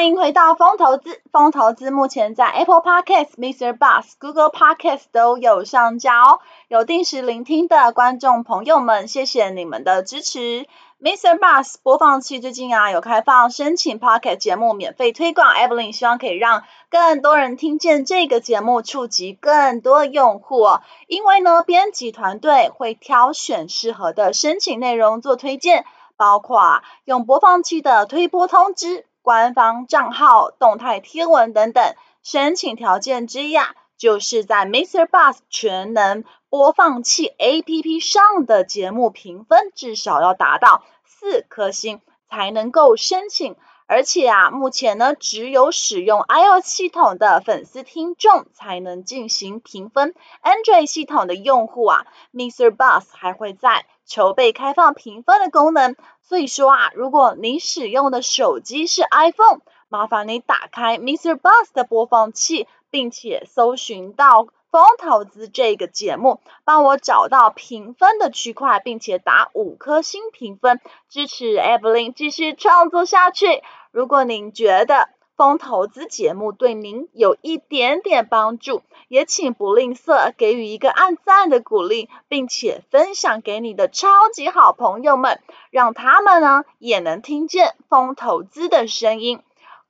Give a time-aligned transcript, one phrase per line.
[0.00, 3.76] 欢迎回到风投资，风投资目前在 Apple Podcast、Mr.
[3.76, 6.40] Bus、Google Podcast 都有上架哦。
[6.68, 10.66] 有定时聆听的观众朋友们，谢谢你们的支持。
[11.02, 11.38] Mr.
[11.38, 20.80] Bus 播放器最近啊有开放申请 Podcast 节目免费推广，Evelyn 希望可以让更多人听见这个节目，触及更多用户哦。
[21.08, 25.84] 因为呢，编辑团队会挑选适合的申请内容做推荐，
[26.16, 29.04] 包括用播放器的推播通知。
[29.22, 43.56] 官方账号、动态贴文等等，申请条件之一啊，就是在 Mister Bus 全能播放器 APP 上的节目评分至少要达到四颗星才能够申请。
[43.86, 52.70] 而且啊，目前呢，只有使用 iOS 系统的粉丝听众才能进行评分，Android 系统的用户啊，Mr.
[52.70, 55.96] Bus 还会在筹备开放评分的功能。
[56.30, 61.34] 所以说啊，如果你使用的手机是 iPhone，麻烦你打开 Mr.
[61.34, 73.64] Bus 的播放器，并且搜寻到风投资这个节目，帮我找到评分的区块，并且打五颗星评分，支持 Evelyn 继续创作下去。
[73.90, 75.08] 如果您觉得
[75.40, 89.40] 风投资节目对您有一点点帮助，也请不吝啬给予一个按赞的鼓励，并且分享给你的超级好朋友们，让他们呢也能听见风投资的声音。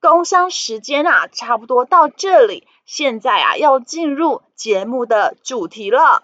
[0.00, 6.22] 工商时间啊，差不多到这里，现在啊要进入节目的主题了。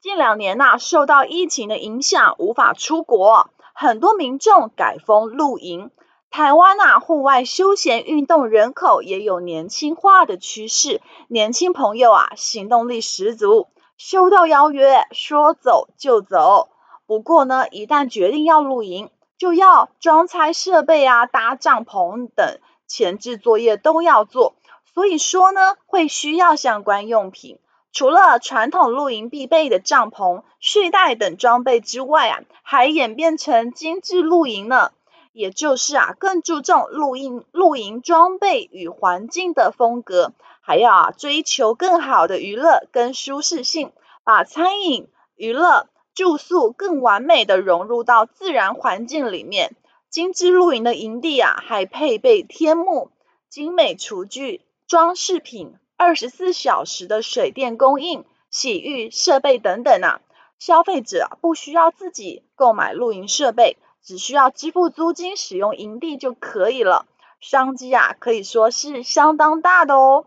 [0.00, 5.90] 近两年呐、受到疫情的影响，无法出国，很多民众改封露营。
[6.36, 16.70] 台湾啊，户外休闲运动人口也有年轻化的趋势，年轻朋友啊，行动力十足，收到邀约说走就走。
[17.06, 24.56] 不过呢，一旦决定要露营，就要装拆设备啊，搭帐篷等前置作业都要做，
[24.92, 27.60] 所以说呢，会需要相关用品。
[27.92, 34.90] 除了传统露营必备的帐篷、睡袋等装备之外啊，还演变成精致露营呢。
[35.34, 43.90] 也就是啊，更注重露营露营装备与环境的风格，还要啊追求更好的娱乐跟舒适性，
[44.22, 49.74] 把餐饮、娱乐、住宿更完美的融入到自然环境里面。
[50.08, 53.10] 精致露营的营地啊，还配备天幕、
[53.50, 60.20] 精美厨具、装饰品、二十四小时的水电供应、洗浴设备等等啊，
[60.60, 63.76] 消费者不需要自己购买露营设备。
[64.04, 67.06] 只需要支付租金，使用营地就可以了。
[67.40, 70.26] 商机啊，可以说是相当大的哦。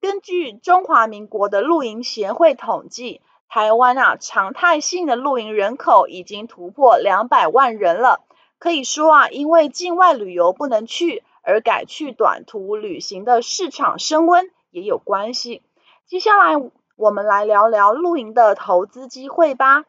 [0.00, 8.22] 根据中华民国的露营协会统计，台湾啊常态性的露营人口已经突破两百万人了。
[8.58, 15.62] 可以说啊，因为境外旅游不能去，而改去短途旅行的市场升温也有关系。
[16.06, 19.84] 接下来我们来聊聊露营的投资机会吧。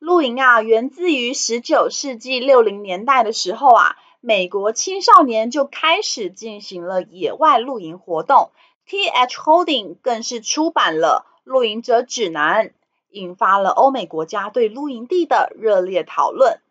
[0.00, 8.50] 露营啊，源自于十九世纪六零年代的时候啊，美国青少年就开始进行了野外露营活动。
[8.86, 9.36] T.H.
[9.36, 12.68] Holding 更是出版了《露营者指南》，
[13.10, 16.62] 引发了欧美国家对露营地的热烈讨论。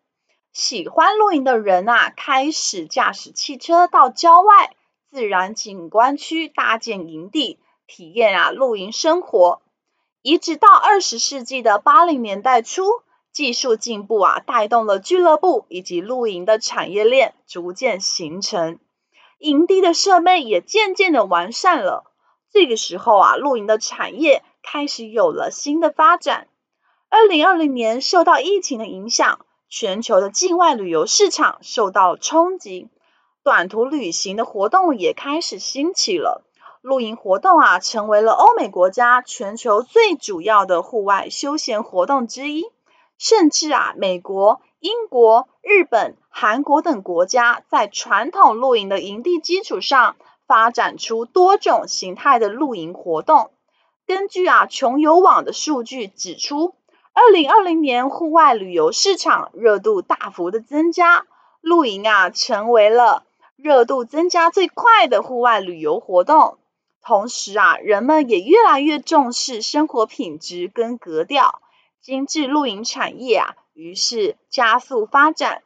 [0.52, 4.74] 喜欢露营的人啊，开始驾驶汽车到郊外
[5.08, 9.62] 自然景观区搭建营地，体验啊露营生活。
[10.20, 12.82] 一直到二十世纪的八零年代初。
[13.32, 18.78] 技术进步啊，带动了俱乐部以及露营的产业链逐渐形成，
[19.38, 22.04] 营地的设备也渐渐的完善了。
[22.52, 26.48] 这个时候啊，露营的产业开始有了新的发展。
[27.08, 32.88] 二零二零年受到疫情的影响，全球的境外旅游市场受到冲击，
[33.44, 36.44] 短途旅行的活动也开始兴起了。
[36.82, 42.64] 露营活动啊，成为了欧美国家全球最主要的户外休闲活动之一。
[43.20, 53.50] 甚至啊，美国、英国、日本、韩国等国家在传统露营的营地基础上，发展出多种形态的露营活动。
[54.06, 56.74] 根据啊穷游网的数据指出，
[57.12, 61.26] 二零二零年户外旅游市场热度大幅的增加，
[61.60, 63.24] 露营啊成为了
[63.56, 66.56] 热度增加最快的户外旅游活动。
[67.02, 71.60] 同时啊，人们也越来越重视生活品质跟格调，
[72.02, 75.62] 精致露营产业啊，于是加速发展。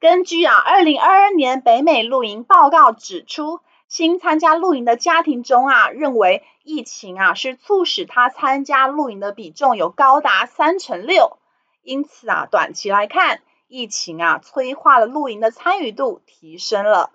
[0.00, 11.38] 根据啊，二零二二年北美露营报告指出，新参加露营的家庭中啊，认为疫情啊是促使他参加露营的比重有高达三成六。
[11.82, 17.12] 因此啊，短期来看，疫情啊催化了露营的参与度提升了。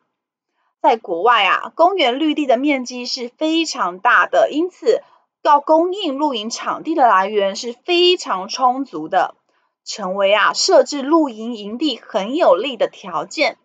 [0.82, 5.04] 在国外啊，公园绿地的面积是非常大的，因此
[5.42, 9.36] 要供应露营场地的来源是非常充足的，
[9.84, 13.58] 成为啊设置露营营地很有利的条件。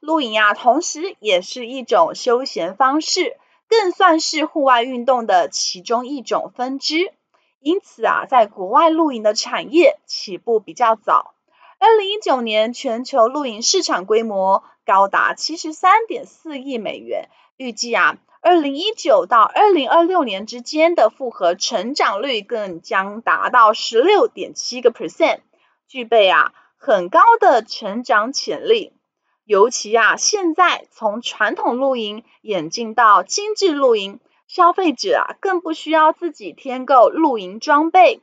[0.00, 3.36] 露营啊，同时也是一种休闲方式，
[3.68, 7.12] 更算是户外运动的其中一种分支。
[7.60, 11.34] 因此啊，在国外露营的产业起步比较早。
[11.78, 25.38] 二零一九年全球露营市场规模高达七十三点四亿美元，预计啊，二零一九到二零二六年之间的复合成长率更将达到十六点七个 percent，
[25.86, 28.94] 具备啊很高的成长潜力。
[29.44, 34.18] 尤其啊，现在从传统露营演进到精致露营，
[34.48, 38.22] 消费者啊更不需要自己添购露营装备，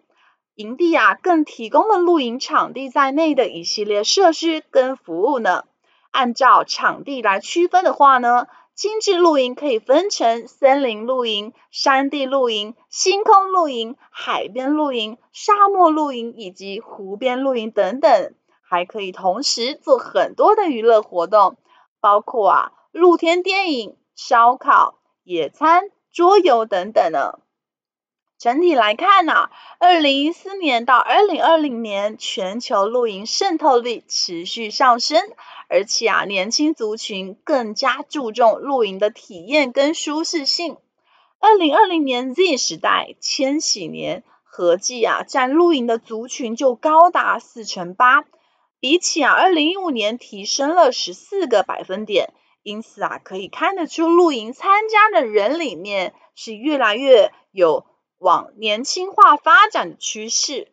[0.54, 5.63] 营地啊更提供了露营场地在内的一系列设施跟服务呢。
[6.12, 8.48] 按照场地来区分的话呢，
[8.80, 18.34] 精致露营可以分成森林露营、山地露营、星空露营、海边露营、沙漠露营以及湖边露营等等。
[18.62, 21.58] 还可以同时做很多的娱乐活动，
[22.00, 27.40] 包括啊露天电影、烧烤、野餐、桌游等等呢。
[28.39, 35.21] 整体来看呢、啊，二零一四年到二零二零年，全球露营渗透率持续上升，
[35.68, 40.77] 而且啊年轻族群更加注重露营的体验跟舒适性。
[41.41, 48.24] 二零二零年 Z 时代千禧年合计啊占露营的族群就高达四成八。
[48.80, 52.33] 比起啊，二零一五年提升了十四个百分点，
[52.63, 57.85] 因此啊，可以看得出露营参加的人里面是越来越有
[58.19, 60.68] 往年轻化发展的趋势。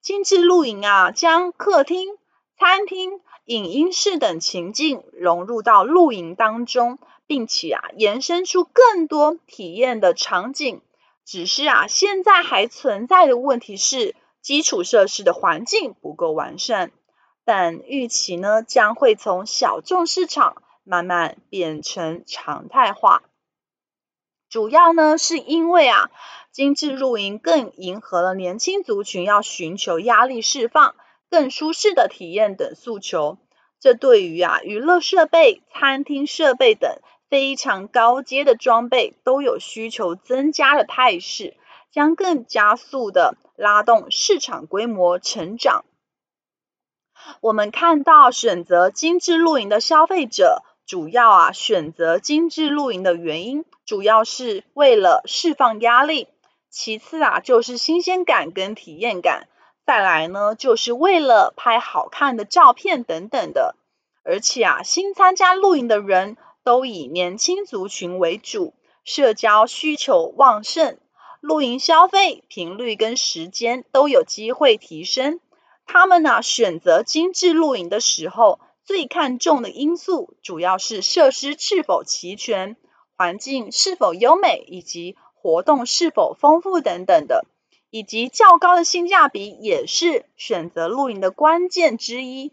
[0.00, 2.16] 精致露营啊，将客厅、
[2.58, 10.80] 餐厅、影音室等情境融入到露营当中，并且啊，延伸出更多体验的场景。
[11.24, 16.92] 只是啊，现在还存在的问题是基础设施的环境不够完善。
[17.44, 23.22] 但预期呢，将会从小众市场慢慢变成常态化。
[24.48, 26.10] 主要呢，是因为啊，
[26.56, 30.94] 精致露营更迎合了年轻族群要寻求压力释放、
[31.28, 33.36] 更舒适的体验等诉求。
[33.78, 36.98] 这对于啊，娱乐设备、餐厅设备等
[37.28, 41.54] 非常高阶的装备都有需求增加的态势，
[41.92, 45.84] 将更加速的拉动市场规模成长。
[47.42, 56.28] 我们看到选择精致露营的消费者，主要啊选择精致露营的原因，主要是为了释放压力，
[56.78, 59.48] 其次啊就是新鲜感跟体验感，
[59.86, 63.74] 再来呢就是为了拍好看的照片等等的。
[64.24, 68.74] 而且啊，新参加露营的人都以年轻族群为主，
[69.04, 70.98] 社交需求旺盛，
[71.40, 75.40] 露营消费频率跟时间都有机会提升。
[75.86, 82.76] 他们呢、选择精致露营的时候，最看重的因素主要是设施是否齐全、
[83.16, 87.46] 环境是否优美，以及活动是否丰富等等的，
[87.88, 92.50] 以及较高的性价比也是选择露营的关键之一。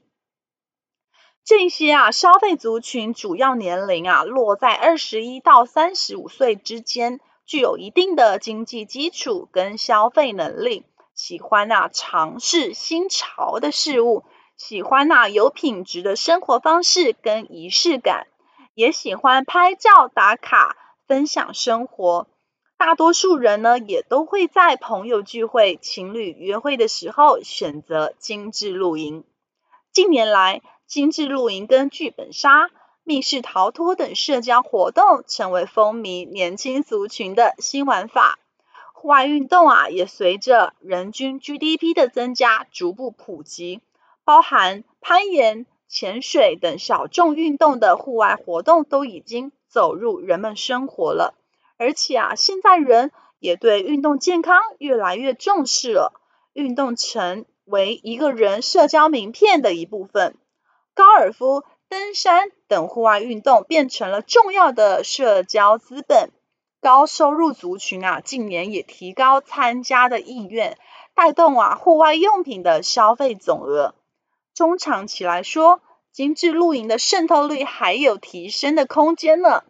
[1.44, 10.86] 这些啊消费族群主要年龄啊落在二十一到三十五岁之间，具有一定的经济基础跟消费能力。
[11.16, 14.24] 喜欢、啊、尝试新潮的事物，
[14.56, 18.28] 喜欢、啊、有品质的生活方式跟仪式感，
[18.76, 22.28] 也喜欢拍照打卡分享生活。
[22.86, 29.24] 大多数人呢，也都会在朋友聚会、情侣约会的时候选择精致露营。
[29.94, 32.70] 近年来，精致露营跟剧本杀、
[33.06, 38.38] 密室逃脱等社交活动成为风靡年轻族群的新玩法。
[38.94, 43.80] 户外运动啊，也随着人均 GDP 的增加逐步普及，
[44.26, 51.34] 包含攀岩、潜水等小众运动的户外活动都已经走入人们生活了。
[51.78, 56.14] 而且啊，现在人也对运动健康越来越重视了，
[56.54, 60.36] 运动成为一个人社交名片的一部分。
[60.94, 66.30] 高尔夫、登山等户外运动变成了重要的社交资本。
[66.82, 70.78] 高收入族群啊，近年也提高参加的意愿，
[71.16, 73.96] 带动啊户外用品的消费总额。
[74.54, 79.64] 中长期来说，精致露营的渗透率还有提升的空间呢。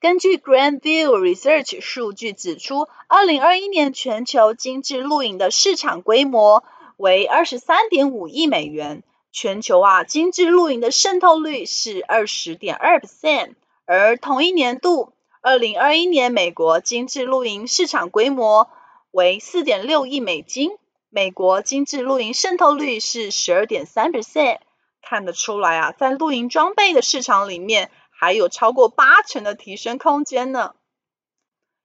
[0.00, 6.62] 根据 Grand View Research 数据指出，二零二一年全球精致露营的市场规模
[6.96, 9.02] 为二十三点五亿美元，
[9.32, 13.54] 全球啊精致露营的渗透率是二十点二 percent，
[13.86, 15.12] 而同一年度。
[15.40, 18.68] 二零二一年，美国精致露营市场规模
[19.10, 20.70] 为四点六亿美金，
[21.10, 24.58] 美国精致露营渗透率是十二点三 percent，
[25.02, 30.74] 看得出来啊，在露营装备的市场里面，还有超过八成的提升空间呢。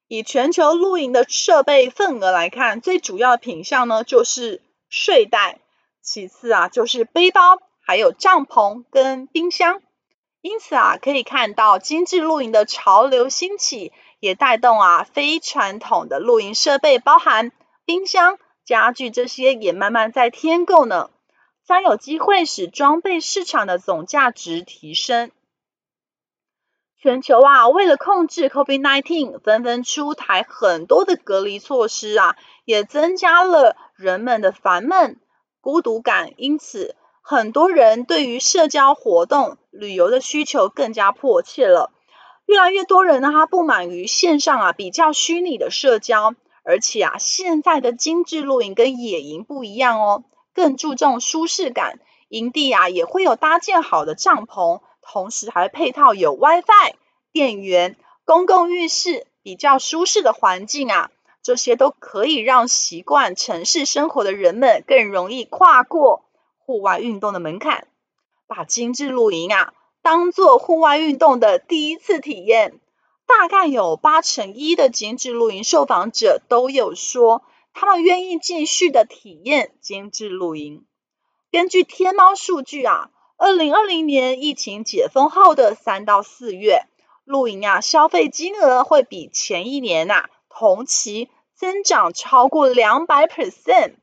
[0.08, 5.60] 以全球露营的设备份额来看，最主要的品项呢就是睡袋，
[6.02, 9.80] 其次啊就是背包，还有帐篷跟冰箱。
[10.40, 17.52] 因此啊，可以看到精致露营的潮流兴起，也带动啊非传统的露营设备，包含
[17.84, 21.10] 冰箱、家具这些，也慢慢在添购呢，
[21.64, 25.30] 将有机会使装备市场的总价值提升。
[27.04, 32.34] 全球啊，为了控制 COVID-19，纷纷出台很多的隔离措施啊，
[32.64, 35.20] 也增加了人们的烦闷、
[35.60, 36.96] 孤独感，因此。
[37.20, 41.92] 很多人对于社交活动、旅游的需求更加迫切了。
[42.46, 46.34] 越来越多人呢，他不满于线上啊比较虚拟的社交，
[46.64, 52.00] 而且啊，现在的精致露营跟野营不一样哦，更注重舒适感。
[52.30, 56.94] 营地啊也会有搭建好的帐篷，同时还配套有 WiFi、
[57.32, 61.10] 电源、公共浴室，比较舒适的环境啊，
[61.42, 66.24] 这些都可以让习惯城市生活的人们更容易跨过。
[66.58, 67.86] 户外运动的门槛，
[68.46, 72.80] 把精致露营啊当做户外运动的第一次体验，
[73.26, 77.42] 大概有八成一的精致露营受访者都有说，
[77.74, 80.86] 他们愿意继续的体验精致露营。
[81.52, 83.10] 根据天猫数据啊，
[83.44, 86.86] 二零二零年疫情解封后的三到四月，
[87.26, 93.96] 露营啊消费金额会比前一年呐、啊、同期增长超过两百 percent。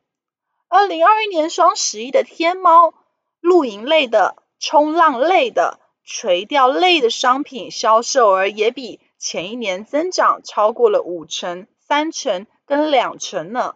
[0.69, 2.93] 二零二一年双十一的天猫
[3.39, 13.73] 露营类的、冲浪类的、垂钓类的商品销售额也比前一年增长超过了五成、三成跟两成呢。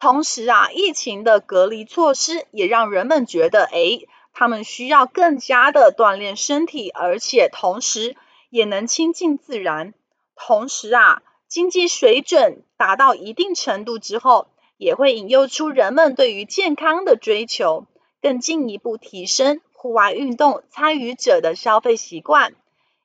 [0.00, 8.16] 同时啊，疫情的隔离措施也让人们觉得，诶，他们需要更加的锻炼身体，而且同时
[8.50, 9.94] 也能亲近自然。
[10.36, 14.48] 同时啊，经济水准达到一定程度之后。
[14.80, 17.86] 也会引诱出人们对于健康的追求，
[18.22, 22.54] 更进一步提升户外运动参与者的消费习惯。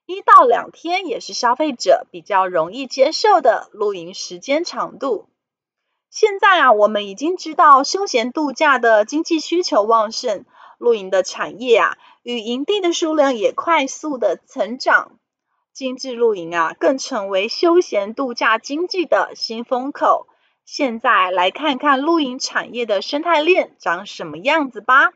[0.06, 5.26] 一到两天也是消费者比较容易接受的露营时间长度。
[6.14, 10.44] 现在啊，我们已经知道休闲度假的经济需求旺盛，
[10.78, 15.18] 露营的产业啊与营地的数量也快速的成长，
[15.72, 20.28] 精致露营啊更成为休闲度假经济的新风口。
[20.64, 25.10] 现在来看看露营产业的生态链长什么样子吧。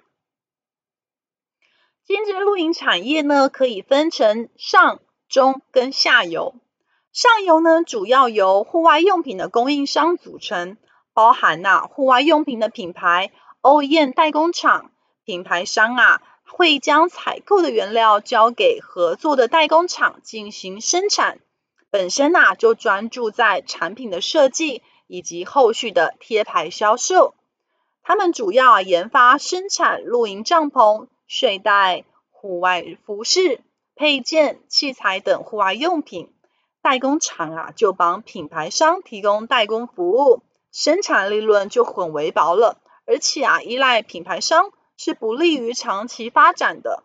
[2.05, 6.57] 精致露营产业呢，可以分成上、中跟下游。
[7.13, 10.77] 上游呢，主要由户外用品的供应商组成，
[11.19, 14.93] 包含呐、户外用品的品牌、OEM 代工厂。
[15.25, 21.41] 品牌商啊，会将采购的原料交给合作的代工厂进行生产，
[21.91, 24.81] 本身呐、就专注在产品的设计。
[25.09, 27.35] 以及后续的贴牌销售，
[28.05, 33.61] 他们主要研发生产露营帐篷、睡袋、户外服饰、
[33.97, 36.33] 配件、器材等户外用品。
[36.81, 42.79] 代工厂啊，就帮品牌商提供代工服务，生产利润就很微薄了。
[43.07, 47.03] 而且啊，依赖品牌商是不利于长期发展的。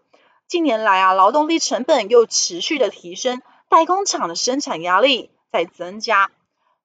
[0.48, 6.30] 近年来啊，劳动力成本又持续的提升，代工厂的生产压力在增加。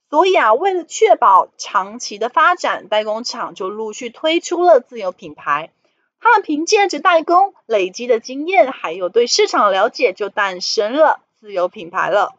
[0.09, 5.73] 所以啊，为了确保长期的发展，代工厂就陆续推出了自有品牌。
[6.21, 12.38] 他们凭借着代工累积的经验，还有对市场的了解，就诞生了自有品牌了。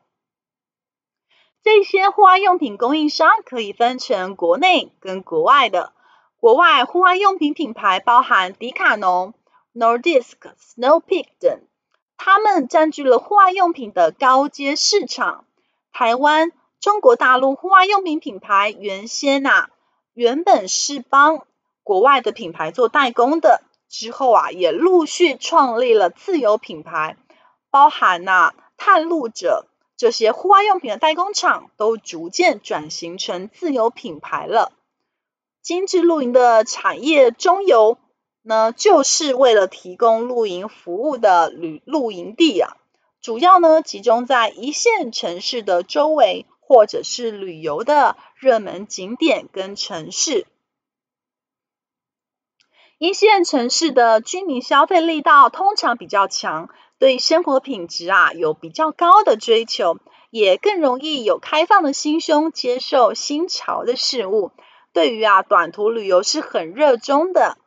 [1.63, 5.93] 这些户外用品供应商可以分成国内跟国外的。
[6.39, 9.33] 国外户外用品品牌包含迪卡侬、
[9.73, 11.61] Nordisk、Snow Peak 等，
[12.17, 15.45] 他们占据了户外用品的高阶市场。
[15.91, 16.51] 台湾。
[16.81, 19.67] 中国大陆户外用品品牌原先呐、
[20.13, 21.45] 原本是帮
[21.83, 27.17] 国外的品牌做代工的，之后啊，也陆续创立了自有品牌，
[27.69, 29.67] 包含呐、探路者、
[29.99, 34.71] 这些户外用品的代工厂都逐渐转型成自有品牌了。
[35.61, 37.97] 精致露营的产业中游
[38.41, 42.77] 呢，就是为了提供露营服务的旅露营地啊，
[43.19, 50.47] 主要呢集中在一线城市的周围，或者是旅游的热门景点跟城市。
[52.97, 59.97] 一线城市的居民消费力道通常比较强，对生活品质啊有比较高的追求，
[60.29, 64.51] 也更容易有开放的心胸接受新潮的事物。
[64.91, 67.57] 对于啊短途旅游是很热衷的。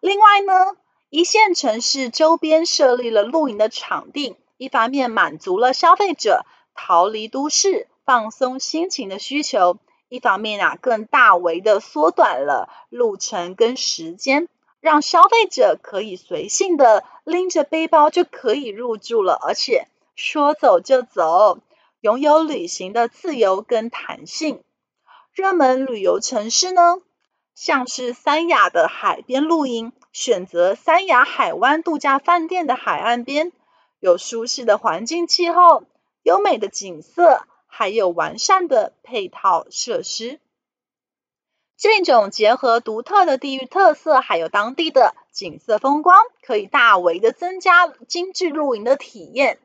[0.00, 0.76] 另外呢，
[1.08, 9.78] 一线城市周边设立了露营的场地，一方面满足了消费者逃离都市、放松心情的需求，
[10.10, 14.48] 一方面啊更大为的缩短了路程跟时间。
[14.80, 21.58] 让消费者可以随性的拎着背包就可以入住了，而且说走就走，
[22.00, 24.62] 拥有旅行的自由跟弹性。
[25.32, 26.98] 热门旅游城市呢，
[27.54, 33.52] 像是三亚的海边露营，选择三亚海湾度假饭店的海岸边，
[33.98, 35.84] 有舒适的环境气候、
[36.22, 40.38] 优美的景色，还有完善的配套设施。
[41.78, 49.58] 这种结合独特的地域特色，还有当地的景色风光，可以大为的增加精致露营的体验。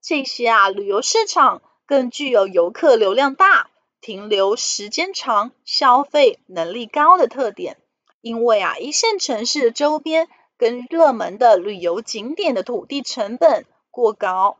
[0.00, 3.68] 这些啊，旅游市场更具有游客流量大、
[4.00, 7.76] 停留时间长、消费能力高的特点。
[8.20, 14.56] 因为啊，一线城市周边跟热门的旅游景点的土地成本过高，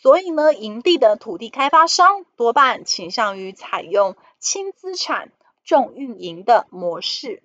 [0.00, 5.32] 所以呢，营地的土地开发商多半倾向于采用轻资产。
[5.66, 7.42] 重运营的模式，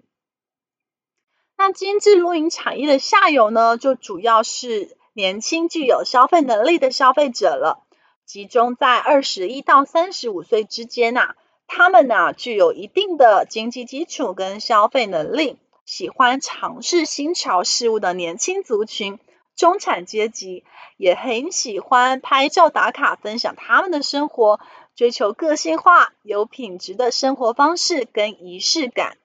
[1.58, 7.84] 那精致露营产业的下游呢，就主要是年轻具有消费能力的消费者了，
[8.26, 11.36] 集中在二十一到三十五岁之间呐、啊，
[11.66, 19.18] 他们呢、具有一定的经济基础跟消费能力，喜欢尝试新潮事物的年轻族群，
[19.62, 20.64] 中产阶级
[20.98, 24.60] 也很喜欢拍照打卡，分享他们的生活。
[24.96, 29.18] 追求个性化、有品质的生活方式跟仪式感，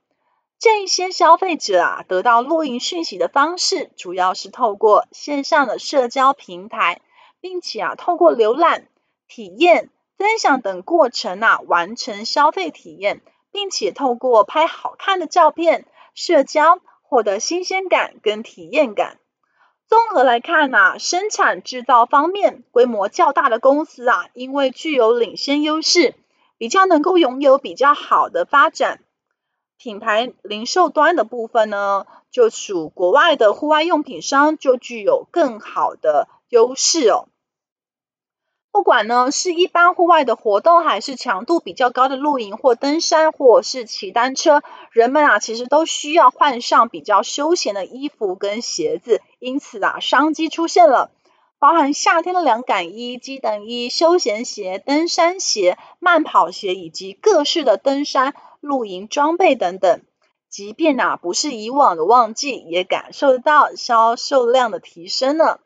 [0.59, 7.01] 这一些消费者啊，得到露营讯息的方式，主要是透过线上的社交平台，
[7.41, 8.89] 并且啊，透过浏览、
[9.29, 13.23] 体验、分享等过程啊，完成消费体验，
[13.53, 19.19] 并且透过拍好看的照片、社交，获得新鲜感跟体验感。
[19.89, 26.15] 综合来看呐，生产制造方面规模较大的公司啊，因为具有领先优势，
[26.59, 29.01] 比较能够拥有比较好的发展。
[29.79, 37.29] 品牌零售端的部分呢，就属国外的户外用品商，就具有更好的优势哦。
[38.77, 49.23] 不管呢是一般户外的活动，还是强度比较高的露营或登山，或是骑单车，人们啊其实都需要换上比较休闲的衣服跟鞋子。
[49.39, 51.11] 因此啊，商机出现了，
[51.59, 60.03] 包含夏天的凉感衣、机能衣、休闲鞋、登山鞋、慢跑鞋以及各式的登山露营装备等等。
[60.51, 65.61] 即便啊不是以往的旺季，也感受得到销售量的提升了。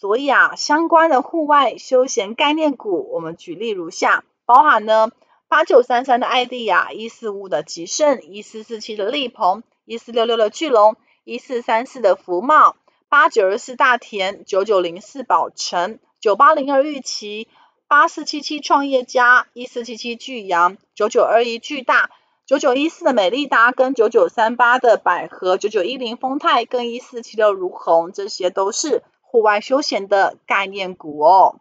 [0.00, 5.10] 所以啊，相关的户外休闲概念股，我们举例如下，包含呢
[5.48, 12.76] 八九三三的艾迪亚、一四五的吉盛、一四四七的力鹏、一四六六的巨龙、一四三四的福茂、
[13.08, 17.48] 八九二四大田、九九零四宝成、九八零二玉琪、
[17.88, 22.10] 八四七七创业家、一四七七巨阳、九九二一巨大、
[22.46, 29.02] 九九一四的美利达跟九九三八的百合、九九一零丰泰跟一四七六如虹，这些都是。
[29.30, 31.60] 户外休闲的概念股哦。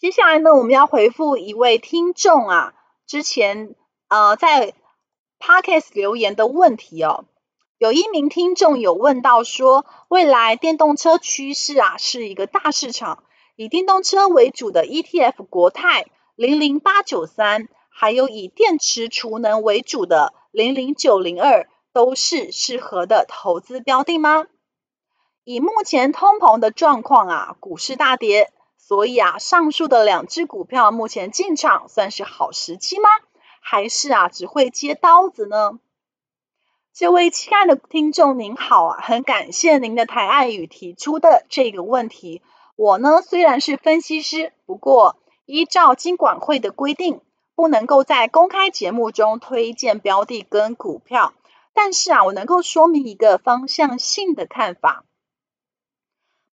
[0.00, 2.74] 接下来呢，我们要回复一位听众啊，
[3.06, 3.76] 之前
[4.08, 4.74] 呃在
[5.38, 7.24] Podcast 留言的问题哦。
[7.78, 13.22] 有一名听众有问到说，未来电动车趋势啊是一个大市场，
[13.54, 24.46] 以电动车为主的 ETF 国泰零零八九三，还有以电池储能为主的零零九零二，都是适合的投资标的吗？
[25.44, 33.08] 以目前通膨的状况啊，股市大跌，所以啊，上述的两只股票目前进场算是好时机吗？
[33.60, 35.80] 还是啊，只会接刀子呢？
[36.94, 42.40] 这位亲爱的听众您好啊，很感谢您的抬爱与提出的这个问题。
[42.76, 47.20] 我呢，虽然是分析师，不过依照金管会的规定，
[47.56, 51.32] 不能够在公开节目中推荐标的跟股票，
[51.74, 55.04] 但是啊，我能够说明一个方向性的看法。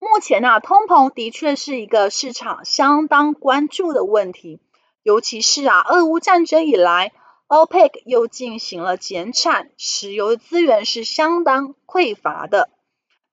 [0.01, 4.62] 目前啊，通膨的确是一个市场相当关注的问题，
[5.03, 7.12] 尤其是啊，俄乌战争以来
[7.49, 12.69] ，OPEC 又进行了减产，石油资源是相当匮乏的。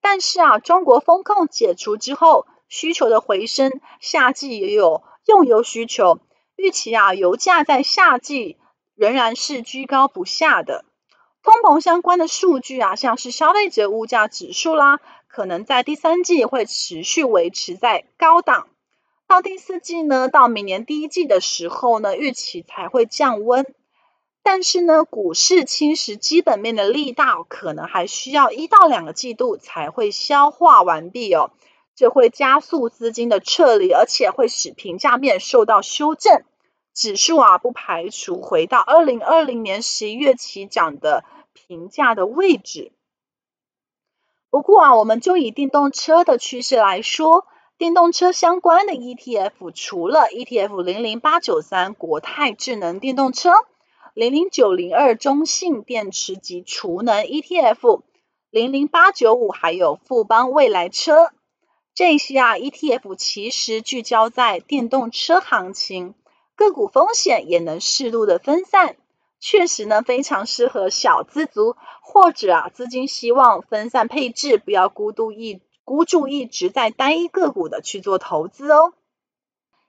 [0.00, 6.18] 但是啊，中国封控解除之后，需求的回升，夏季也有用油需求，
[6.57, 8.57] 预期啊，油价在夏季
[8.96, 10.85] 仍然是居高不下的。
[11.44, 14.98] 通膨相关的数据啊，像是消费者物价指数啦，
[15.37, 18.68] 可能在第三季会持续维持在高档，
[19.29, 23.66] 到第四季呢，到明年第一季的时候呢，预期才会降温。
[24.42, 31.51] 但是呢，股市侵蚀基本面的力道，可能还需要一到两个季度才会消化完毕哦，
[31.94, 36.44] 这会加速资金的撤离，而且会使评价面受到修正。
[36.94, 41.25] 指数啊，不排除回到二零二零年十一月起涨的。
[41.53, 42.92] 评价的位置。
[44.50, 47.46] 不过啊，我们就以电动车的趋势来说，
[47.78, 53.50] 电动车相关的 ETF，除了 ETF 零零八九三国泰智能电动车、
[54.14, 58.02] 零零九零二中信电池及储能 ETF、
[58.50, 61.32] 零零八九五还有富邦未来车
[61.94, 66.14] 这些啊 ETF，其实聚焦在电动车行情，
[66.54, 68.96] 个股风险也能适度的分散。
[69.38, 78.92] 确实呢，非常适合小资族或者啊资金希望分散配置，不要孤独一孤注一掷在单一个股的去做投资哦。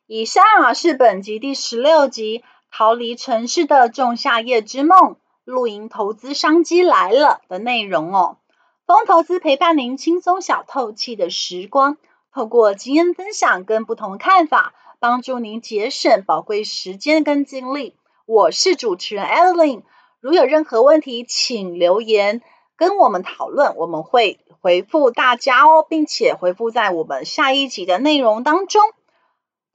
[0.06, 2.40] 以上啊是本集第十六集
[2.72, 5.00] 《逃离城市的仲夏夜之梦》，
[5.44, 8.38] 露营投资商机来了的内容哦。
[8.86, 11.98] 风投资陪伴您轻松小透气的时光，
[12.32, 17.97] 透过经验分享跟不同看法，帮助您节省宝贵时间跟精力。
[18.28, 19.84] 我是主持人 Adeline，
[20.20, 22.42] 如有任何问题，请留言
[22.76, 28.82] 跟我们讨论，我们会回复大家哦，并且回复在我们下一集的内容当中。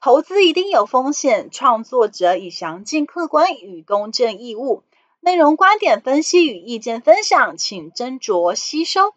[0.02, 4.82] 投资一定有风险，创作者以详尽、客观与公正义务，
[5.20, 9.14] 内容、观点分析与意见分享，请斟酌吸收。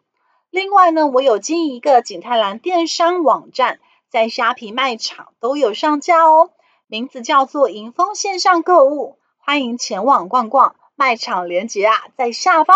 [0.50, 6.52] 另外呢，我有经营一个景泰蓝电商网站，在虾皮卖场都有上架哦，
[6.88, 9.18] 名字叫做迎风线上购物。
[9.48, 12.76] 欢迎前往逛逛，卖场链接啊在下方。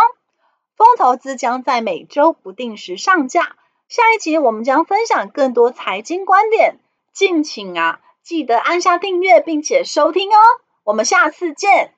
[0.76, 3.56] 风投资将在每周不定时上架，
[3.88, 6.78] 下一集我们将分享更多财经观点，
[7.12, 10.38] 敬请啊记得按下订阅并且收听哦。
[10.84, 11.96] 我们下次见。